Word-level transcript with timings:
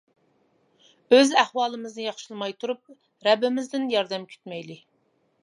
ئۆز 1.17 1.33
ئەھۋالىمىزنى 1.41 2.07
ياخشىلىماي 2.07 2.57
تۇرۇپ 2.65 2.83
رەببىمىزدىن 3.29 3.87
ياردەم 3.95 4.27
كۈتمەيلى. 4.35 4.81